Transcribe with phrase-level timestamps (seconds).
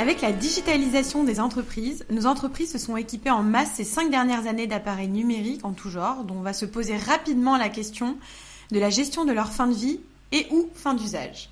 [0.00, 4.46] Avec la digitalisation des entreprises, nos entreprises se sont équipées en masse ces cinq dernières
[4.46, 8.16] années d'appareils numériques en tout genre, dont on va se poser rapidement la question
[8.70, 10.00] de la gestion de leur fin de vie
[10.32, 11.50] et ou fin d'usage.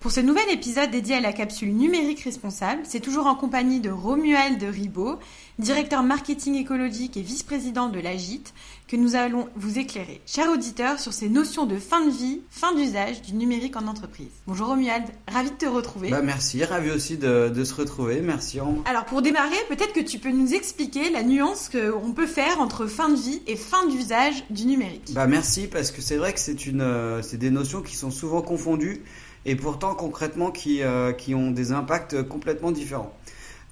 [0.00, 3.90] Pour ce nouvel épisode dédié à la capsule numérique responsable, c'est toujours en compagnie de
[3.90, 5.18] Romuald Ribot,
[5.58, 8.44] directeur marketing écologique et vice-président de l'AGIT,
[8.86, 12.72] que nous allons vous éclairer, chers auditeurs, sur ces notions de fin de vie, fin
[12.76, 14.30] d'usage du numérique en entreprise.
[14.46, 16.10] Bonjour Romuald, ravi de te retrouver.
[16.10, 18.60] Bah merci, ravi aussi de, de se retrouver, merci.
[18.84, 22.86] Alors pour démarrer, peut-être que tu peux nous expliquer la nuance qu'on peut faire entre
[22.86, 25.12] fin de vie et fin d'usage du numérique.
[25.12, 28.12] Bah merci, parce que c'est vrai que c'est une, euh, c'est des notions qui sont
[28.12, 29.02] souvent confondues
[29.48, 33.14] et pourtant concrètement qui, euh, qui ont des impacts complètement différents.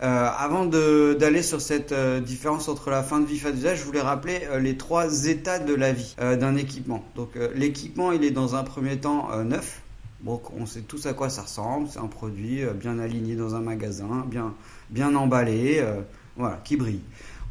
[0.03, 3.79] Euh, avant d'aller sur cette euh, différence entre la fin de vie et fin d'usage,
[3.79, 7.05] je voulais rappeler les trois états de la vie d'un équipement.
[7.15, 9.83] Donc l'équipement, il est dans un premier temps neuf.
[10.23, 11.89] Donc on sait tous à quoi ça ressemble.
[11.91, 14.55] C'est un produit bien aligné dans un magasin, bien,
[14.89, 15.85] bien emballé,
[16.37, 17.03] voilà, qui brille.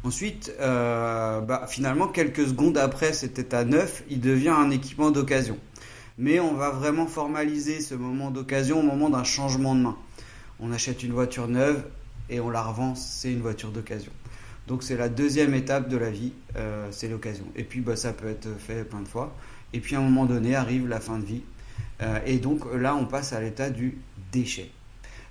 [0.04, 5.58] Ensuite, bah, finalement, quelques secondes après cet état neuf, il devient un équipement d'occasion
[6.18, 9.96] mais on va vraiment formaliser ce moment d'occasion au moment d'un changement de main.
[10.60, 11.84] On achète une voiture neuve
[12.30, 14.12] et on la revend, c'est une voiture d'occasion.
[14.66, 17.44] Donc c'est la deuxième étape de la vie, euh, c'est l'occasion.
[17.54, 19.36] Et puis bah, ça peut être fait plein de fois.
[19.72, 21.42] Et puis à un moment donné arrive la fin de vie.
[22.02, 23.98] Euh, et donc là on passe à l'état du
[24.32, 24.70] déchet.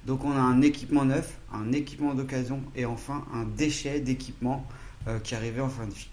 [0.06, 4.66] Donc on a un équipement neuf, un équipement d'occasion et enfin un déchet d'équipement
[5.08, 6.10] euh, qui arrivait en fin de vie.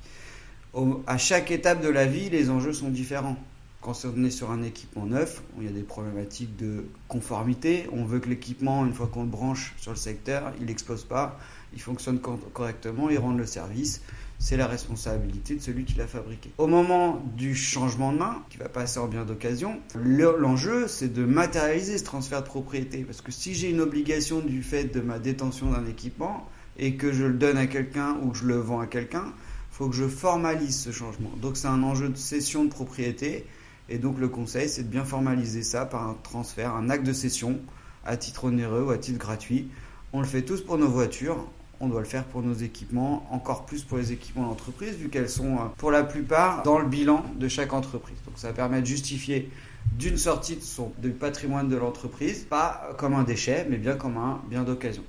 [1.07, 3.36] À chaque étape de la vie, les enjeux sont différents
[3.83, 7.89] quand on est sur un équipement neuf, il y a des problématiques de conformité.
[7.92, 11.36] On veut que l'équipement, une fois qu'on le branche sur le secteur, il n'explose pas,
[11.74, 14.01] il fonctionne correctement, il rende le service.
[14.39, 16.51] C'est la responsabilité de celui qui l'a fabriqué.
[16.58, 21.24] Au moment du changement de main, qui va passer en bien d'occasion, l'enjeu, c'est de
[21.24, 23.05] matérialiser ce transfert de propriété.
[23.05, 27.12] Parce que si j'ai une obligation du fait de ma détention d'un équipement et que
[27.12, 29.96] je le donne à quelqu'un ou que je le vends à quelqu'un, il faut que
[29.96, 31.33] je formalise ce changement.
[31.40, 33.45] Donc c'est un enjeu de cession de propriété
[33.92, 37.13] et donc le conseil, c'est de bien formaliser ça par un transfert, un acte de
[37.13, 37.61] cession
[38.07, 39.69] à titre onéreux ou à titre gratuit.
[40.14, 41.47] On le fait tous pour nos voitures,
[41.79, 45.29] on doit le faire pour nos équipements, encore plus pour les équipements d'entreprise, vu qu'elles
[45.29, 48.17] sont euh, pour la plupart dans le bilan de chaque entreprise.
[48.25, 49.51] Donc ça permet de justifier
[49.98, 50.58] d'une sortie
[50.98, 55.02] du patrimoine de l'entreprise, pas comme un déchet, mais bien comme un bien d'occasion.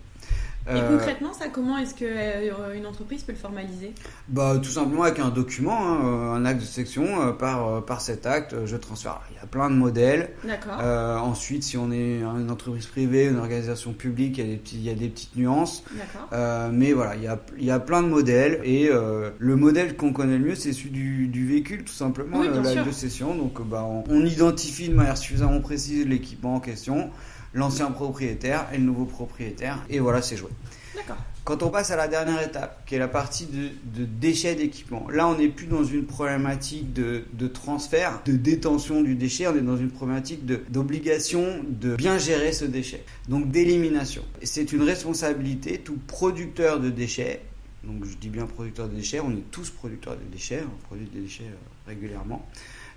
[0.66, 3.94] Et euh, concrètement, ça, comment est-ce qu'une euh, entreprise peut le formaliser?
[4.30, 7.34] Bah, Tout simplement avec un document, hein, euh, un acte de section.
[7.34, 9.22] par, par cet acte, je transfère.
[9.32, 10.32] Il y a plein de modèles.
[10.46, 10.80] D'accord.
[11.24, 14.78] ensuite, si on est une entreprise privée, une organisation publique, il y a des, petits,
[14.78, 15.84] il y a des petites nuances.
[15.92, 16.72] D'accord.
[16.72, 18.62] mais voilà, il y, a, il y a plein de modèles.
[18.64, 22.48] Et le modèle qu'on connaît le mieux, c'est celui du, du, véhicule, tout simplement, oui,
[22.64, 23.36] l'acte de session.
[23.36, 27.12] Donc, bah, on, on identifie de manière suffisamment précise l'équipement en question
[27.54, 29.84] l'ancien propriétaire et le nouveau propriétaire.
[29.90, 30.50] Et voilà, c'est joué.
[30.96, 31.18] D'accord.
[31.44, 33.70] Quand on passe à la dernière étape, qui est la partie de,
[34.00, 39.02] de déchets d'équipement, là on n'est plus dans une problématique de, de, transfert, de détention
[39.02, 43.52] du déchet, on est dans une problématique d'obligation de, de, bien gérer ce déchet, donc
[43.52, 44.24] d'élimination.
[44.44, 47.42] C'est une responsabilité, tout producteur de déchets,
[47.84, 51.08] donc je dis bien producteur de déchets, on est tous producteurs de déchets, on produit
[51.14, 52.48] des déchets euh, régulièrement.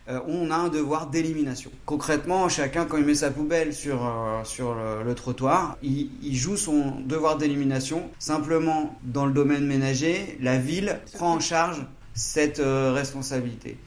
[0.09, 1.71] Euh, on a un devoir d'élimination.
[1.85, 6.37] Concrètement, chacun, quand il met sa poubelle sur, euh, sur le, le, trottoir, il, il,
[6.37, 8.09] joue son devoir d'élimination.
[8.21, 11.85] Simplement, dans le domaine ménager, la ville prend en charge
[12.15, 13.79] cette euh, responsabilité.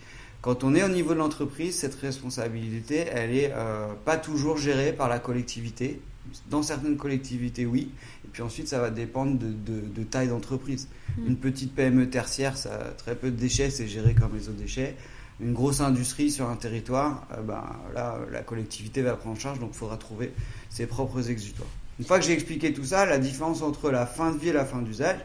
[0.41, 4.94] Quand on est au niveau de l'entreprise, cette responsabilité, elle est euh, pas toujours gérée
[4.94, 6.02] par la collectivité.
[6.50, 7.91] Dans certaines collectivités, oui.
[8.24, 10.88] Et puis ensuite, ça va dépendre de, de, de taille d'entreprise.
[11.18, 11.28] Mmh.
[11.28, 14.58] Une petite PME tertiaire, ça a très peu de déchets, c'est géré comme les autres
[14.58, 14.96] déchets
[15.41, 17.64] une grosse industrie sur un territoire, euh, ben,
[17.94, 20.32] là, la collectivité va prendre en charge, donc il faudra trouver
[20.70, 21.70] ses propres exutoires.
[22.00, 24.53] Une fois que j'ai expliqué tout ça, la différence entre la fin de vie et
[24.53, 25.20] la fin d'usage,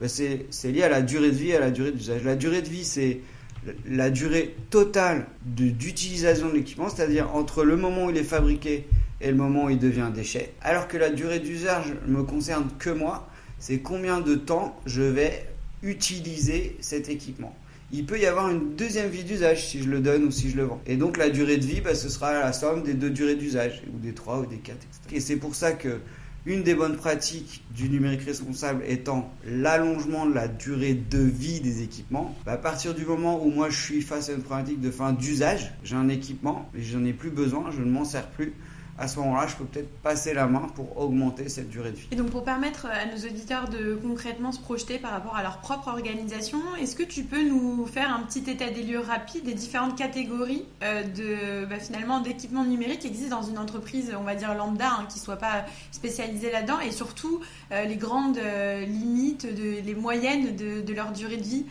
[0.00, 2.24] ben c'est lié à la durée de vie et à la durée d'usage.
[2.24, 3.20] La durée de vie, c'est
[3.86, 8.86] la durée totale d'utilisation de, l'équipement, c'est-à-dire entre le moment où il est fabriqué
[9.20, 10.54] et le moment où il devient un déchet.
[10.62, 13.28] Alors que la durée d'usage me concerne que moi,
[13.58, 15.46] c'est combien de temps je vais
[15.82, 17.54] utiliser cet équipement
[17.92, 20.56] il peut y avoir une deuxième vie d'usage si je le donne ou si je
[20.56, 20.80] le vends.
[20.86, 23.82] Et donc la durée de vie, bah, ce sera la somme des deux durées d'usage,
[23.92, 24.86] ou des trois ou des quatre.
[25.12, 26.00] Et c'est pour ça que
[26.46, 31.82] Une des bonnes pratiques du numérique responsable étant l'allongement de la durée de vie des
[31.82, 32.34] équipements.
[32.46, 35.12] Bah, à partir du moment où moi je suis face à une problématique de fin
[35.12, 38.54] d'usage, j'ai un équipement, mais j'en ai plus besoin, je ne m'en sers plus
[39.00, 42.08] à ce moment-là, je peux peut-être passer la main pour augmenter cette durée de vie.
[42.12, 45.58] Et donc pour permettre à nos auditeurs de concrètement se projeter par rapport à leur
[45.58, 49.54] propre organisation, est-ce que tu peux nous faire un petit état des lieux rapide des
[49.54, 54.34] différentes catégories euh, de bah, finalement d'équipements numériques qui existent dans une entreprise, on va
[54.34, 57.40] dire lambda, hein, qui soit pas spécialisée là-dedans, et surtout
[57.72, 61.64] euh, les grandes euh, limites, les moyennes de, leur durée de vie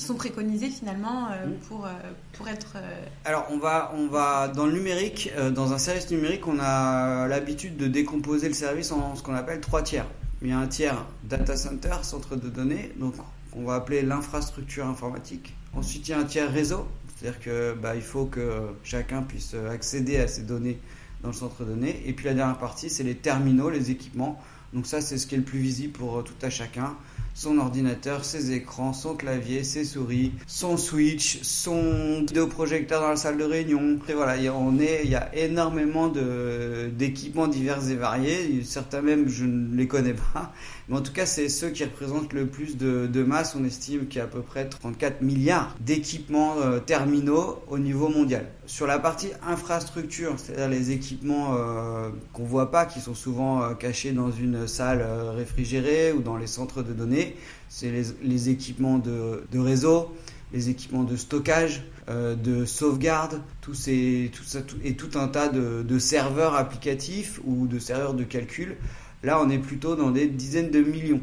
[0.00, 1.52] qui sont préconisés finalement euh, mm.
[1.68, 1.90] pour, euh,
[2.32, 2.72] pour être...
[2.76, 7.28] Euh, Alors on va, on va dans le numérique, dans un service numérique, on a
[7.28, 10.06] l'habitude de décomposer le service en ce qu'on appelle trois tiers.
[10.42, 13.14] Il y a un tiers data center, centre de données, donc
[13.52, 15.54] on va appeler l'infrastructure informatique.
[15.74, 19.54] Ensuite il y a un tiers réseau, c'est-à-dire que bah, il faut que chacun puisse
[19.70, 20.80] accéder à ces données
[21.22, 22.02] dans le centre de données.
[22.06, 24.40] Et puis la dernière partie, c'est les terminaux, les équipements.
[24.72, 26.96] Donc ça, c'est ce qui est le plus visible pour tout à chacun
[27.40, 33.38] son ordinateur, ses écrans, son clavier, ses souris, son switch, son vidéoprojecteur dans la salle
[33.38, 33.98] de réunion.
[34.10, 38.62] Et voilà, il y a énormément d'équipements divers et variés.
[38.62, 40.52] Certains même, je ne les connais pas.
[40.90, 43.54] Mais en tout cas, c'est ceux qui représentent le plus de, masse.
[43.54, 48.08] On estime qu'il y a à peu près 34 milliards d'équipements euh, terminaux au niveau
[48.08, 48.46] mondial.
[48.66, 53.74] Sur la partie infrastructure, c'est-à-dire les équipements euh, qu'on voit pas, qui sont souvent euh,
[53.74, 55.06] cachés dans une salle
[55.36, 57.36] réfrigérée ou dans les centres de données,
[57.68, 60.12] c'est les, équipements de, réseau,
[60.52, 67.38] les équipements de stockage, de sauvegarde, tout ça, et tout un tas de serveurs applicatifs
[67.44, 68.76] ou de serveurs de calcul
[69.22, 71.20] Là, on est plutôt dans des dizaines de millions.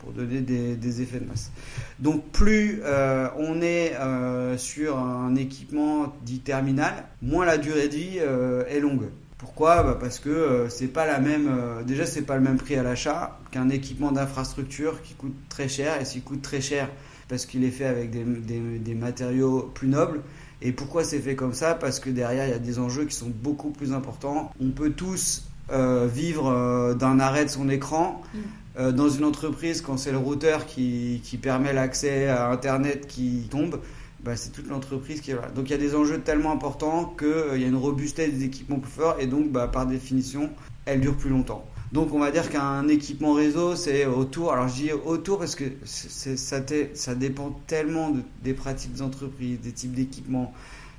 [0.00, 1.50] pour donner des, effets de masse.
[1.98, 7.96] Donc plus euh, on est euh, sur un équipement dit terminal, moins la durée de
[7.96, 9.08] vie euh, est longue.
[9.36, 9.82] Pourquoi?
[9.84, 11.48] Bah, Parce que c'est pas la même.
[11.86, 16.00] déjà, c'est pas le même prix à l'achat qu'un équipement d'infrastructure qui coûte très cher.
[16.00, 16.88] Et s'il coûte très cher,
[17.28, 20.22] parce qu'il est fait avec des, matériaux plus nobles.
[20.60, 21.74] Et pourquoi c'est fait comme ça?
[21.74, 24.50] Parce que derrière, il y a des enjeux qui sont beaucoup plus importants.
[24.60, 28.22] On peut tous vivre euh, d'un arrêt de son écran.
[28.32, 28.38] Mm.
[28.78, 33.48] Euh, dans une entreprise, quand c'est le routeur qui, qui permet l'accès à Internet qui
[33.50, 33.80] tombe,
[34.22, 35.48] bah, c'est toute l'entreprise qui est là.
[35.54, 38.78] Donc il y a des enjeux tellement importants qu'il y a une robustesse des équipements
[38.78, 40.50] plus forts et donc bah, par définition,
[40.84, 41.64] elle dure plus longtemps.
[41.90, 44.52] Donc on va dire qu'un équipement réseau, c'est autour.
[44.52, 46.60] Alors je dis autour parce que ça,
[46.94, 48.12] ça, dépend tellement
[48.44, 50.52] des pratiques d'entreprise, des types d'équipements,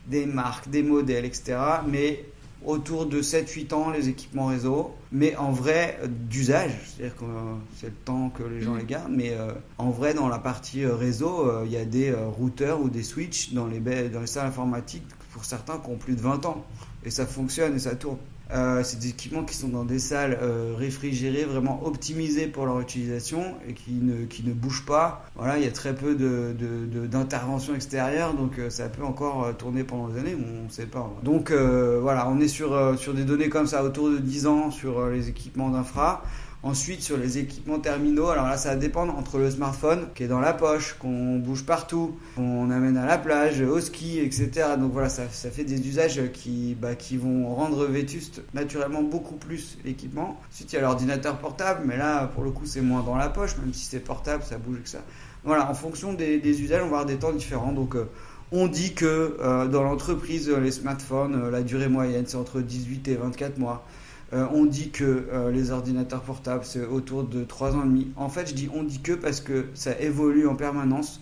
[0.07, 1.57] des marques, des modèles, etc.
[1.87, 2.25] Mais
[2.65, 7.55] autour de 7-8 ans les équipements réseau, mais en vrai euh, d'usage, c'est-à-dire que euh,
[7.77, 10.85] c'est le temps que les gens les gardent, mais euh, en vrai dans la partie
[10.85, 15.07] réseau, il y a des routeurs ou des switches dans les, dans les salles informatiques
[15.31, 16.65] pour certains qui ont plus de 20 ans,
[17.05, 18.17] et ça fonctionne et ça tourne.
[18.51, 22.79] Euh, c'est des équipements qui sont dans des salles euh, réfrigérées, vraiment optimisées pour leur
[22.79, 25.23] utilisation et qui ne, bougent pas.
[25.35, 29.83] Voilà, il y a très peu d'interventions de, extérieures, donc euh, ça peut encore tourner
[29.83, 31.11] pendant des années, on ne sait pas.
[31.23, 35.07] Donc voilà, on est sur, sur des données comme ça, autour de 10 ans sur
[35.07, 36.23] les équipements d'infra.
[36.61, 40.27] Ensuite, sur les équipements terminaux, alors là, ça va dépendre entre le smartphone qui est
[40.27, 44.49] dans la poche, qu'on bouge partout, qu'on amène à la plage, au ski, etc.
[44.77, 49.35] Donc voilà, ça, ça fait des usages qui, bah, qui vont rendre vétuste naturellement beaucoup
[49.35, 50.37] plus l'équipement.
[50.51, 53.29] Ensuite, il y a l'ordinateur portable, mais là, pour le coup, c'est moins dans la
[53.29, 54.99] poche, même si c'est portable, ça bouge que ça.
[55.45, 57.71] Voilà, en fonction des, usages, on va avoir des temps différents.
[57.71, 58.09] Donc, euh,
[58.51, 63.07] on dit que euh, dans l'entreprise, les smartphones, euh, la durée moyenne, c'est entre 18
[63.07, 63.85] et 24 mois.
[64.33, 68.11] Euh, on dit que euh, les ordinateurs portables, c'est autour de 3 ans et demi.
[68.15, 71.21] En fait, je dis on dit que parce que ça évolue en permanence.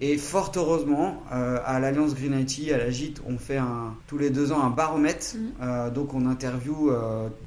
[0.00, 4.18] Et fort heureusement, euh, à l'Alliance Green IT, à la JIT, on fait un, tous
[4.18, 5.36] les deux ans un baromètre.
[5.36, 5.90] Mm.
[5.90, 6.92] donc on interviewe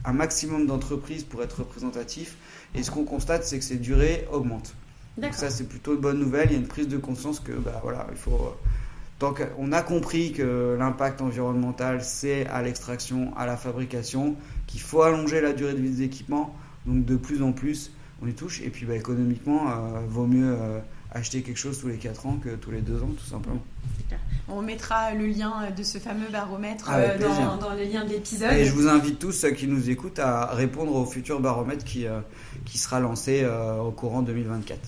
[0.05, 2.37] un maximum d'entreprises pour être représentatif.
[2.73, 4.73] Et ce qu'on constate, c'est que ces durées augmentent.
[5.17, 6.47] Donc ça, c'est plutôt une bonne nouvelle.
[6.49, 8.55] Il y a une prise de conscience que, bah, voilà, il faut
[9.19, 14.35] donc on a compris que l'impact environnemental, c'est à l'extraction, à la fabrication,
[14.67, 16.53] qu'il faut allonger la durée de vie des équipements.
[16.85, 17.91] Donc de plus en plus,
[18.21, 18.61] on y touche.
[18.61, 20.79] Et puis bah, économiquement, euh, vaut mieux euh,
[21.11, 23.63] acheter quelque chose tous les 4 ans que tous les 2 ans, tout simplement.
[24.49, 28.51] On mettra le lien de ce fameux baromètre euh, dans, dans, le lien de l'épisode.
[28.51, 32.05] Et je vous invite tous, ceux qui nous écoutent, à répondre au futur baromètre qui,
[32.65, 33.47] qui sera lancé
[33.81, 34.79] au courant 2024.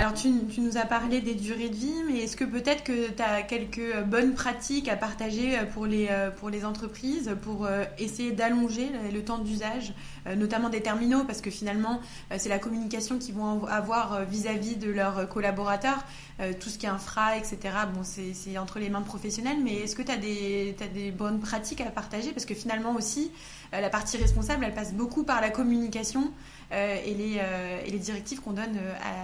[0.00, 3.22] Alors tu, nous as parlé des durées de vie, mais est-ce que peut-être que tu
[3.22, 8.32] as quelques bonnes pratiques à partager pour les, euh, pour les entreprises pour euh, essayer
[8.32, 9.92] d'allonger le temps d'usage,
[10.26, 12.00] euh, notamment des terminaux, parce que finalement
[12.38, 16.02] c'est la communication qu'ils vont avoir vis-à-vis de leurs collaborateurs.
[16.58, 17.58] Tout ce qui est infra, etc.
[17.94, 21.40] Bon, c'est entre les mains de professionnels, mais est-ce que tu as, as, des bonnes
[21.40, 22.32] pratiques à partager?
[22.32, 23.30] Parce que finalement aussi,
[23.72, 26.32] la partie responsable, elle passe beaucoup par la communication
[26.72, 27.40] et les,
[27.86, 28.78] et, les, directives qu'on donne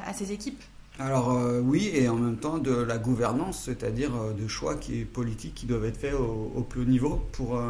[0.07, 0.63] à, ces équipes.
[0.99, 5.07] Alors oui, et en même temps de la gouvernance, c'est-à-dire de choix qui
[5.55, 7.61] qui doivent être faits au plus haut niveau pour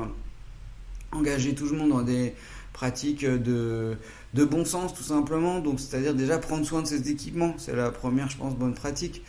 [1.13, 2.35] engager tout le monde dans des
[2.73, 3.97] pratiques de,
[4.37, 5.59] de bon sens tout simplement.
[5.61, 9.23] Donc c'est-à-dire déjà prendre soin de ses équipements, c'est la première je pense bonne pratique.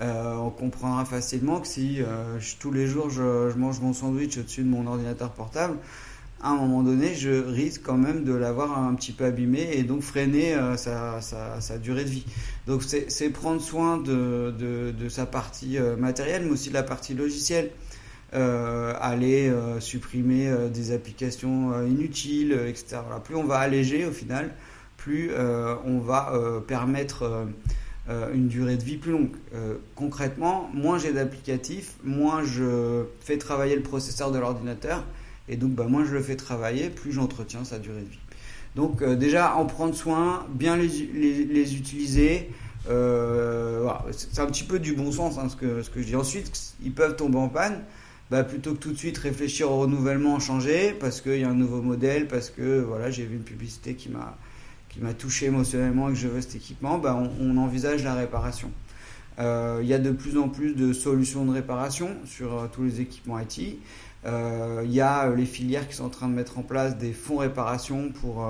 [0.00, 4.62] Euh, on comprendra facilement que si euh, tous les jours je, mange mon sandwich au-dessus
[4.62, 5.76] de mon ordinateur portable,
[6.42, 9.84] à un moment donné, je risque quand même de l'avoir un petit peu abîmé et
[9.84, 12.24] donc freiner euh, sa, durée de vie.
[12.66, 17.70] Donc c'est prendre soin de sa partie matérielle, mais aussi de la partie logicielle.
[18.34, 22.96] Euh, aller euh, supprimer euh, des applications inutiles, etc.
[23.22, 24.54] Plus on va alléger au final,
[24.96, 25.32] plus
[25.84, 26.32] on va
[26.68, 27.44] permettre
[28.08, 29.32] une durée de vie plus longue.
[29.96, 35.04] concrètement, moins j'ai d'applicatifs, moins je fais travailler le processeur de l'ordinateur,
[35.48, 38.18] et donc bah, moins je le fais travailler, plus j'entretiens sa durée de vie.
[38.76, 42.48] Donc déjà en prendre soin, bien les, les, utiliser.
[42.84, 46.16] C'est un petit peu du bon sens hein, ce, que, ce que je dis.
[46.16, 47.82] Ensuite, ils peuvent tomber en panne.
[48.32, 51.54] Bah, plutôt que tout de suite réfléchir au renouvellement, changer, parce qu'il y a un
[51.54, 54.38] nouveau modèle, parce que voilà, j'ai vu une publicité qui m'a
[54.88, 58.70] qui m'a touché émotionnellement et que je veux cet équipement, bah, on, envisage la réparation.
[59.38, 62.84] Euh, il y a de plus en plus de solutions de réparation sur euh, tous
[62.84, 63.76] les équipements IT.
[64.24, 67.12] Euh, il y a les filières qui sont en train de mettre en place des
[67.12, 68.48] fonds réparation pour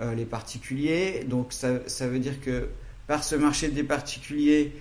[0.00, 1.24] les particuliers.
[1.28, 2.68] Donc ça, ça, veut dire que
[3.08, 4.76] par ce marché des particuliers,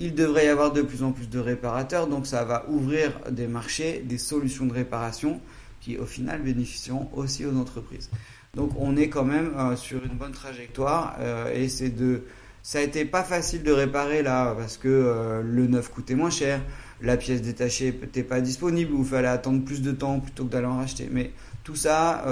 [0.00, 3.46] il devrait y avoir de plus en plus de réparateurs, donc ça va ouvrir des
[3.46, 5.40] marchés, des solutions de réparation
[5.80, 8.10] qui au final bénéficieront aussi aux entreprises.
[8.54, 12.22] Donc on est quand même euh, sur une bonne trajectoire euh, et c'est de
[12.62, 16.30] ça a été pas facile de réparer là parce que euh, le neuf coûtait moins
[16.30, 16.60] cher,
[17.02, 20.66] la pièce détachée n'était pas disponible ou fallait attendre plus de temps plutôt que d'aller
[20.66, 21.08] en racheter.
[21.10, 21.32] Mais
[21.62, 22.24] tout ça,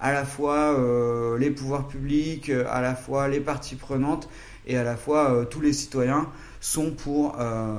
[0.00, 0.76] à la fois
[1.38, 4.28] les pouvoirs publics, à la fois les parties prenantes
[4.66, 6.28] et à la fois tous les citoyens
[6.60, 7.78] sont pour euh,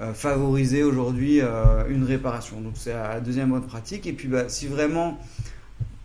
[0.00, 2.60] euh, favoriser aujourd'hui euh, une réparation.
[2.60, 4.06] Donc c'est la deuxième bonne pratique.
[4.06, 5.18] Et puis bah, si vraiment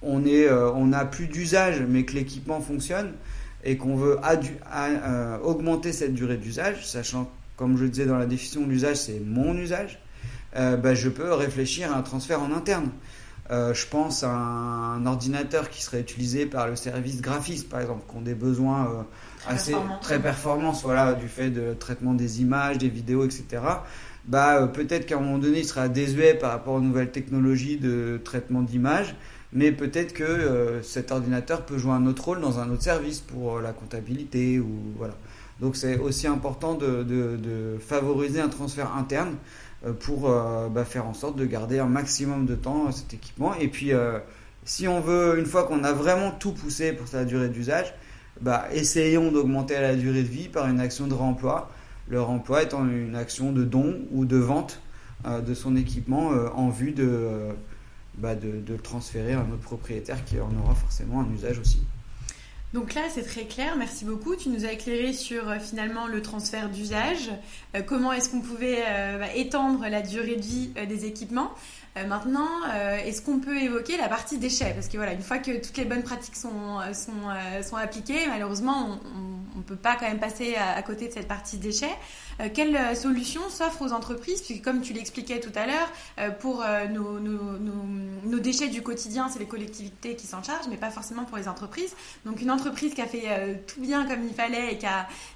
[0.01, 3.13] on n'a plus d'usage, mais que l'équipement fonctionne
[3.63, 4.17] et qu'on veut
[5.43, 9.57] augmenter cette durée d'usage, sachant comme je disais dans la définition de l'usage, c'est mon
[9.57, 9.99] usage,
[10.53, 12.89] bah, je peux réfléchir à un transfert en interne.
[13.49, 18.17] Je pense à un, ordinateur qui serait utilisé par le service graphiste, par exemple, qui
[18.17, 19.05] ont des besoins
[19.47, 23.61] assez très performance, voilà, du fait de traitement des images, des vidéos, etc.
[24.27, 27.77] Bah, euh, peut-être qu'à un moment donné, il sera désuet par rapport aux nouvelles technologies
[27.77, 29.15] de traitement d'images,
[29.53, 33.21] mais peut-être que euh, cet ordinateur peut jouer un autre rôle dans un autre service
[33.21, 35.15] pour euh, la comptabilité ou voilà.
[35.61, 39.35] Donc c'est aussi important de, de, favoriser un transfert interne
[39.99, 40.29] pour
[40.69, 43.53] bah, faire en sorte de garder un maximum de temps cet équipement.
[43.55, 43.91] Et puis,
[44.65, 47.93] si on veut, une fois qu'on a vraiment tout poussé pour sa durée d'usage,
[48.41, 51.71] bah, essayons d'augmenter la durée de vie par une action de remploi.
[52.09, 54.81] Le remploi étant une action de don ou de vente
[55.25, 57.51] euh, de son équipement euh, en vue de, euh,
[58.17, 61.59] bah, de, de, le transférer à un autre propriétaire qui en aura forcément un usage
[61.59, 61.81] aussi.
[62.73, 63.75] Donc là, c'est très clair.
[63.77, 64.35] Merci beaucoup.
[64.35, 67.31] Tu nous as éclairé sur finalement le transfert d'usage.
[67.85, 68.83] comment est-ce qu'on pouvait
[69.19, 71.51] bah, étendre la durée de vie des équipements
[71.97, 74.73] euh, maintenant, euh, est-ce qu'on peut évoquer la partie déchets?
[74.73, 77.11] Parce que voilà, une fois que toutes les bonnes pratiques sont, euh, sont,
[77.63, 81.57] sont appliquées, malheureusement, on ne peut pas quand même passer à, côté de cette partie
[81.57, 81.95] déchets.
[82.53, 84.41] quelle solution s'offre aux entreprises?
[84.41, 89.47] Puisque comme tu l'expliquais tout à l'heure, pour nos, nos, déchets du quotidien, c'est les
[89.47, 91.95] collectivités qui s'en chargent, mais pas forcément pour les entreprises.
[92.25, 94.87] Donc une entreprise qui a fait tout bien comme il fallait et qui,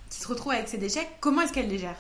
[0.10, 1.98] se retrouve avec ses déchets, comment est-ce qu'elle les gère?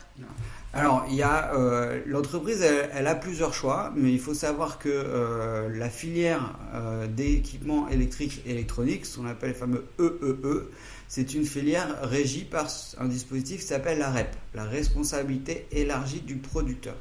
[0.74, 4.90] Alors, il y a euh, l'entreprise, elle, a plusieurs choix, mais il faut savoir que
[4.90, 10.72] euh, la filière euh, d'équipements électriques et électroniques, ce qu'on appelle le fameux EEE, e,
[11.14, 16.38] c'est une filière régie par un dispositif qui s'appelle la REP, la responsabilité élargie du
[16.38, 16.96] producteur.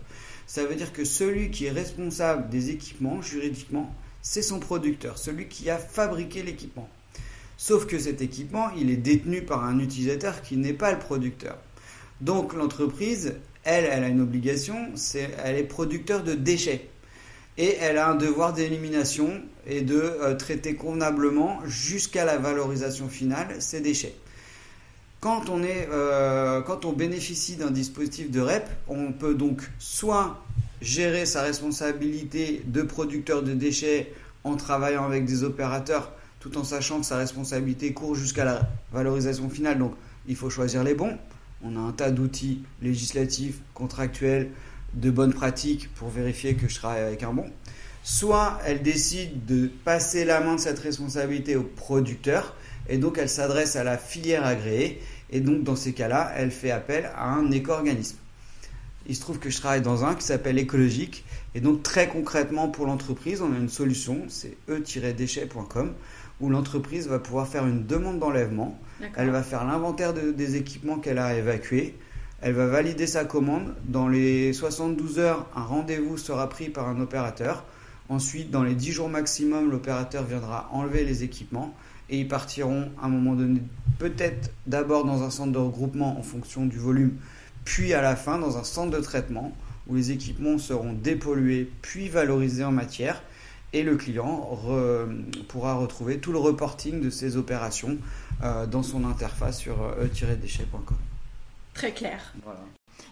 [0.49, 5.47] Ça veut dire que celui qui est responsable des équipements, juridiquement, c'est son producteur, celui
[5.47, 6.89] qui a fabriqué l'équipement.
[7.57, 11.57] Sauf que cet équipement, il est détenu par un utilisateur qui n'est pas le producteur.
[12.21, 16.90] Donc l'entreprise, elle, elle a une obligation, c'est, elle est producteur de déchets.
[17.59, 23.49] Et elle a un devoir d'élimination et de euh, traiter convenablement jusqu'à la valorisation finale
[23.59, 24.15] ces déchets.
[25.21, 30.43] Quand on, est, euh, quand on bénéficie d'un dispositif de REP, on peut donc soit
[30.81, 34.15] gérer sa responsabilité de producteur de déchets
[34.45, 39.51] en travaillant avec des opérateurs tout en sachant que sa responsabilité court jusqu'à la valorisation
[39.51, 39.93] finale, donc
[40.27, 41.19] il faut choisir les bons
[41.63, 44.51] on a un tas d'outils législatifs, contractuels,
[44.95, 47.47] de bonnes pratiques pour vérifier que je travaille avec un bon.
[48.03, 52.57] Soit elle décide de passer la main de cette responsabilité au producteur
[52.89, 56.71] et donc elle s'adresse à la filière agréée et donc dans ces cas-là, elle fait
[56.71, 58.17] appel à un éco-organisme.
[59.07, 62.69] Il se trouve que je travaille dans un qui s'appelle écologique et donc très concrètement
[62.69, 65.95] pour l'entreprise, on a une solution, c'est e-déchets.com
[66.41, 68.79] où l'entreprise va pouvoir faire une demande d'enlèvement,
[69.15, 71.97] elle va faire l'inventaire des équipements qu'elle a évacués,
[72.43, 77.01] elle va valider sa commande, dans les 72 heures, un rendez-vous sera pris par un
[77.01, 77.65] opérateur
[78.11, 81.73] Ensuite, dans les 10 jours maximum, l'opérateur viendra enlever les équipements
[82.09, 83.63] et ils partiront à un moment donné,
[84.01, 87.13] peut-être d'abord dans un centre de regroupement en fonction du volume,
[87.65, 89.57] puis à la fin dans un centre de traitement
[89.87, 93.23] où les équipements seront dépollués puis valorisés en matière
[93.73, 94.51] et le client
[95.47, 97.97] pourra retrouver tout le reporting de ces opérations
[98.43, 100.97] euh, dans son interface sur e-déchets.com.
[101.75, 102.33] Très clair.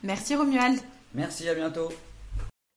[0.03, 0.81] Merci Romuald.
[1.15, 1.89] Merci, à bientôt.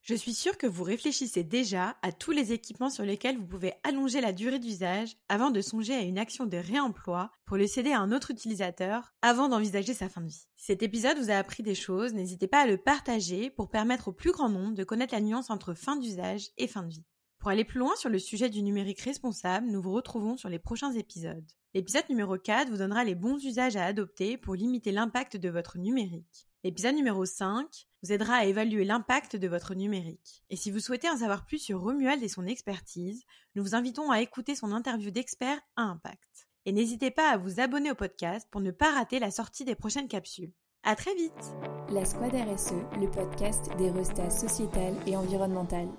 [0.04, 3.74] Je suis sûre que vous réfléchissez déjà à tous les équipements sur lesquels vous pouvez
[3.84, 7.92] allonger la durée d'usage avant de songer à une action de réemploi pour le céder
[7.92, 10.48] à un autre utilisateur avant d'envisager sa fin de vie.
[10.58, 14.08] Si cet épisode vous a appris des choses, n'hésitez pas à le partager pour permettre
[14.08, 17.06] au plus grand nombre de connaître la nuance entre fin d'usage et fin de vie.
[17.38, 20.60] Pour aller plus loin sur le sujet du numérique responsable, nous vous retrouvons sur les
[20.60, 21.46] prochains épisodes.
[21.74, 25.78] L'épisode numéro 4 vous donnera les bons usages à adopter pour limiter l'impact de votre
[25.78, 26.50] numérique.
[26.66, 27.66] L'épisode numéro 5
[28.04, 30.44] vous aidera à évaluer l'impact de votre numérique.
[30.50, 33.24] Et si vous souhaitez en savoir plus sur Romuald et son expertise,
[33.56, 36.50] nous vous invitons à écouter son interview d'expert à impact.
[36.66, 39.76] Et n'hésitez pas à vous abonner au podcast pour ne pas rater la sortie des
[39.76, 40.52] prochaines capsules.
[40.84, 41.56] À très vite
[41.90, 45.92] La Squad RSE, le podcast des restats sociétales et environnementales.